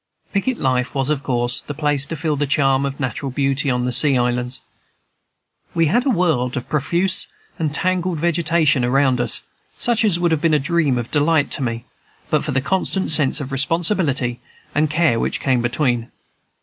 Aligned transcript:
Picket 0.33 0.57
life 0.57 0.95
was 0.95 1.11
of 1.11 1.21
course 1.21 1.61
the 1.61 1.75
place 1.75 2.07
to 2.07 2.15
feel 2.15 2.35
the 2.35 2.47
charm 2.47 2.87
of 2.87 2.99
natural 2.99 3.29
beauty 3.29 3.69
on 3.69 3.85
the 3.85 3.91
Sea 3.91 4.17
Islands. 4.17 4.61
We 5.75 5.85
had 5.93 6.07
a 6.07 6.09
world 6.09 6.57
of 6.57 6.67
profuse 6.67 7.27
and 7.59 7.71
tangled 7.71 8.19
vegetation 8.19 8.83
around 8.83 9.21
us, 9.21 9.43
such 9.77 10.03
as 10.03 10.19
would 10.19 10.31
have 10.31 10.41
been 10.41 10.55
a 10.55 10.59
dream 10.59 10.97
of 10.97 11.11
delight 11.11 11.51
to 11.51 11.61
me, 11.61 11.85
but 12.31 12.43
for 12.43 12.49
the 12.51 12.61
constant 12.61 13.11
sense 13.11 13.39
of 13.39 13.51
responsibility 13.51 14.39
and 14.73 14.89
care 14.89 15.19
which 15.19 15.39
came 15.39 15.61
between. 15.61 16.09